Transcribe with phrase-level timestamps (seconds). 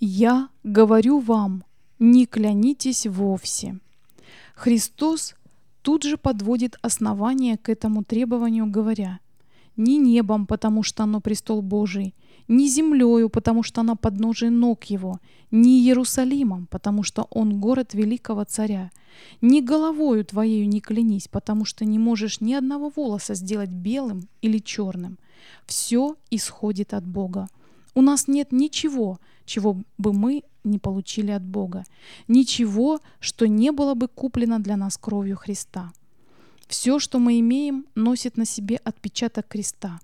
[0.00, 1.64] Я говорю вам,
[1.98, 3.78] не клянитесь вовсе.
[4.54, 5.34] Христос
[5.82, 9.20] тут же подводит основание к этому требованию, говоря,
[9.76, 12.14] «Не небом, потому что оно престол Божий,
[12.48, 15.18] не землею, потому что она подножие ног его,
[15.50, 18.90] не Иерусалимом, потому что он город великого царя,
[19.40, 24.58] не головою твоею не клянись, потому что не можешь ни одного волоса сделать белым или
[24.58, 25.18] черным.
[25.66, 27.48] Все исходит от Бога.
[27.94, 31.84] У нас нет ничего, чего бы мы не получили от Бога.
[32.26, 35.92] Ничего, что не было бы куплено для нас кровью Христа.
[36.66, 40.00] Все, что мы имеем, носит на себе отпечаток креста.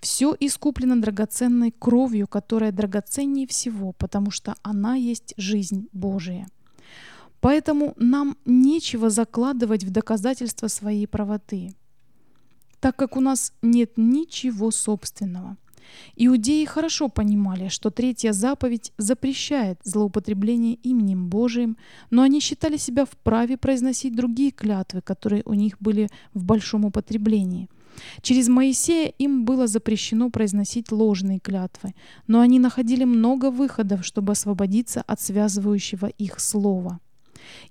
[0.00, 6.48] Все искуплено драгоценной кровью, которая драгоценнее всего, потому что она есть жизнь Божия.
[7.40, 11.76] Поэтому нам нечего закладывать в доказательство своей правоты,
[12.80, 15.56] так как у нас нет ничего собственного–
[16.16, 21.76] Иудеи хорошо понимали, что третья заповедь запрещает злоупотребление именем Божиим,
[22.10, 27.68] но они считали себя вправе произносить другие клятвы, которые у них были в большом употреблении.
[28.22, 31.94] Через Моисея им было запрещено произносить ложные клятвы,
[32.26, 37.00] но они находили много выходов, чтобы освободиться от связывающего их слова.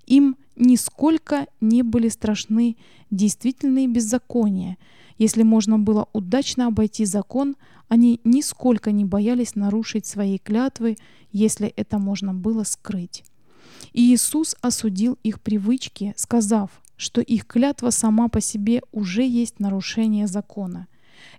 [0.06, 2.76] Им нисколько не были страшны
[3.10, 4.76] действительные беззакония.
[5.18, 7.56] Если можно было удачно обойти закон,
[7.88, 10.96] они нисколько не боялись нарушить свои клятвы,
[11.32, 13.24] если это можно было скрыть.
[13.92, 20.26] И Иисус осудил их привычки, сказав, что их клятва сама по себе уже есть нарушение
[20.26, 20.86] закона.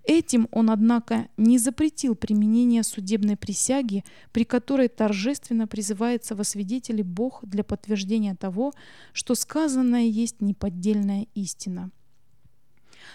[0.03, 7.39] Этим он, однако, не запретил применение судебной присяги, при которой торжественно призывается во свидетели Бог
[7.43, 8.73] для подтверждения того,
[9.13, 11.91] что сказанное есть неподдельная истина.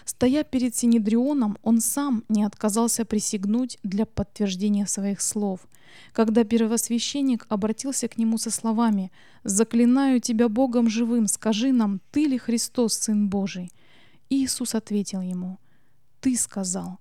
[0.03, 5.61] Стоя перед Синедрионом, он сам не отказался присягнуть для подтверждения своих слов.
[6.11, 9.11] Когда первосвященник обратился к нему со словами
[9.43, 13.71] «Заклинаю тебя Богом живым, скажи нам, ты ли Христос, Сын Божий?»
[14.29, 15.57] Иисус ответил ему
[16.19, 16.99] «Ты сказал».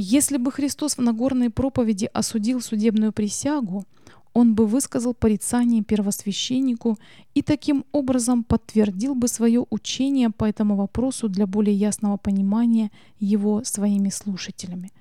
[0.00, 3.84] Если бы Христос в Нагорной проповеди осудил судебную присягу,
[4.34, 6.98] он бы высказал порицание первосвященнику
[7.34, 13.64] и таким образом подтвердил бы свое учение по этому вопросу для более ясного понимания его
[13.64, 14.92] своими слушателями.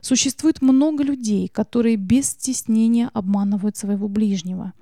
[0.00, 4.72] Существует много людей, которые без стеснения обманывают своего ближнего,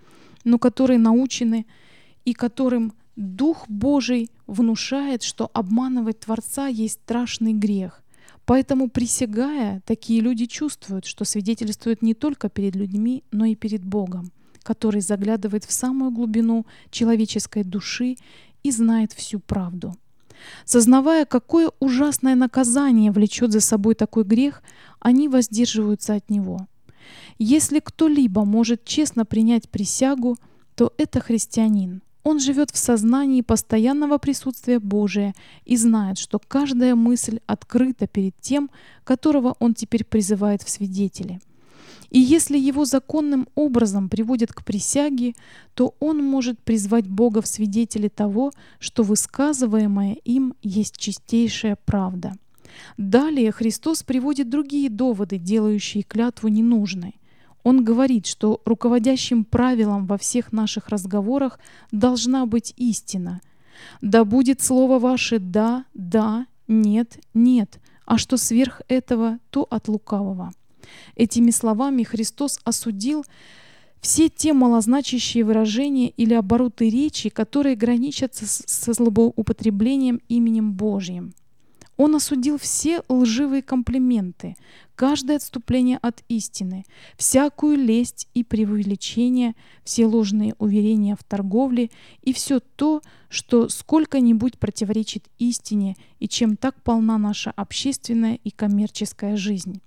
[0.44, 1.66] но которые научены
[2.24, 8.02] и которым Дух Божий внушает, что обманывать Творца есть страшный грех,
[8.48, 14.32] Поэтому, присягая, такие люди чувствуют, что свидетельствуют не только перед людьми, но и перед Богом,
[14.62, 18.16] который заглядывает в самую глубину человеческой души
[18.62, 19.94] и знает всю правду.
[20.64, 24.62] Сознавая, какое ужасное наказание влечет за собой такой грех,
[24.98, 26.66] они воздерживаются от него.
[27.38, 30.38] Если кто-либо может честно принять присягу,
[30.74, 32.00] то это христианин.
[32.28, 35.34] Он живет в сознании постоянного присутствия Божия
[35.64, 38.68] и знает, что каждая мысль открыта перед тем,
[39.04, 41.40] которого он теперь призывает в свидетели.
[42.10, 45.32] И если его законным образом приводят к присяге,
[45.72, 52.34] то он может призвать Бога в свидетели того, что высказываемое им есть чистейшая правда.
[52.98, 57.18] Далее Христос приводит другие доводы, делающие клятву ненужной.
[57.62, 61.58] Он говорит, что руководящим правилом во всех наших разговорах
[61.92, 63.40] должна быть истина.
[64.00, 70.52] Да будет слово ваше «да», «да», «нет», «нет», а что сверх этого, то от лукавого.
[71.14, 73.24] Этими словами Христос осудил
[74.00, 81.34] все те малозначащие выражения или обороты речи, которые граничат со злоупотреблением именем Божьим.
[81.98, 84.54] Он осудил все лживые комплименты,
[84.94, 86.84] каждое отступление от истины,
[87.16, 91.90] всякую лесть и преувеличение, все ложные уверения в торговле
[92.22, 99.36] и все то, что сколько-нибудь противоречит истине и чем так полна наша общественная и коммерческая
[99.36, 99.82] жизнь.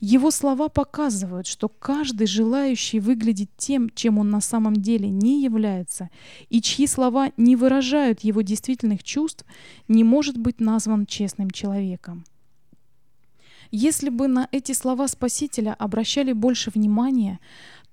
[0.00, 6.10] Его слова показывают, что каждый, желающий выглядеть тем, чем он на самом деле не является,
[6.48, 9.44] и чьи слова не выражают его действительных чувств,
[9.88, 12.24] не может быть назван честным человеком.
[13.70, 17.38] Если бы на эти слова Спасителя обращали больше внимания,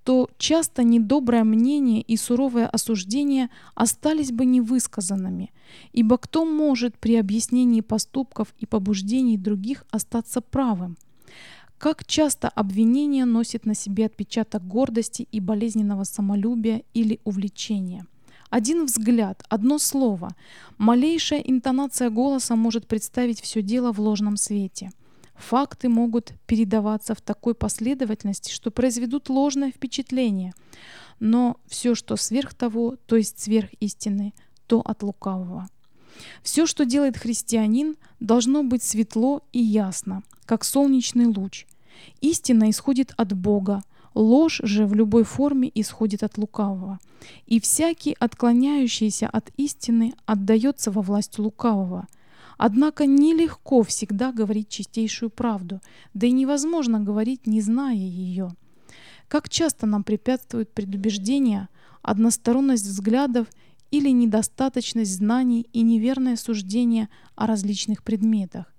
[0.03, 5.51] то часто недоброе мнение и суровое осуждение остались бы невысказанными,
[5.91, 10.97] ибо кто может при объяснении поступков и побуждений других остаться правым–
[11.77, 18.05] как часто обвинение носит на себе отпечаток гордости и болезненного самолюбия или увлечения.
[18.49, 20.29] Один взгляд, одно слово,
[20.77, 24.91] малейшая интонация голоса может представить все дело в ложном свете.
[25.35, 30.53] Факты могут передаваться в такой последовательности, что произведут ложное впечатление.
[31.19, 34.33] Но все, что сверх того, то есть сверх истины,
[34.65, 35.67] то от лукавого.
[36.41, 41.67] Все, что делает христианин, должно быть светло и ясно, как солнечный луч.
[42.21, 43.83] Истина исходит от Бога,
[44.15, 46.99] ложь же в любой форме исходит от лукавого.
[47.45, 52.07] И всякий, отклоняющийся от истины, отдается во власть лукавого.
[52.57, 55.79] Однако нелегко всегда говорить чистейшую правду,
[56.15, 58.49] да и невозможно говорить, не зная ее.
[59.27, 61.69] Как часто нам препятствуют предубеждения,
[62.01, 63.47] односторонность взглядов
[63.91, 68.73] или недостаточность знаний и неверное суждение о различных предметах.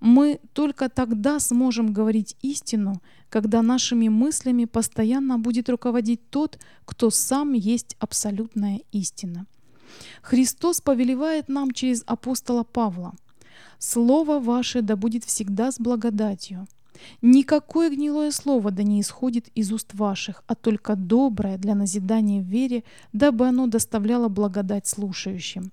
[0.00, 7.52] Мы только тогда сможем говорить истину, когда нашими мыслями постоянно будет руководить тот, кто сам
[7.52, 9.46] есть абсолютная истина.
[10.22, 13.14] Христос повелевает нам через апостола Павла.
[13.78, 16.66] «Слово ваше да будет всегда с благодатью,
[17.22, 22.46] Никакое гнилое слово да не исходит из уст ваших, а только доброе для назидания в
[22.46, 25.72] вере, дабы оно доставляло благодать слушающим.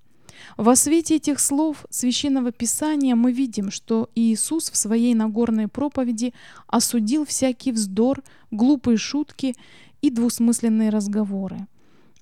[0.57, 6.33] Во свете этих слов Священного Писания мы видим, что Иисус в своей Нагорной проповеди
[6.67, 9.55] осудил всякий вздор, глупые шутки
[10.01, 11.67] и двусмысленные разговоры.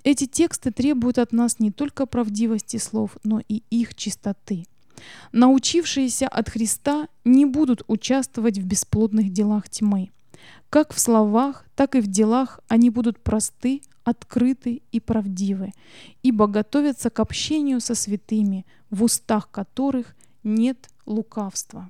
[0.03, 4.65] Эти тексты требуют от нас не только правдивости слов, но и их чистоты.
[5.31, 10.11] Научившиеся от Христа не будут участвовать в бесплодных делах тьмы.
[10.69, 15.73] Как в словах, так и в делах они будут просты, открыты и правдивы,
[16.23, 21.89] ибо готовятся к общению со святыми, в устах которых нет лукавства.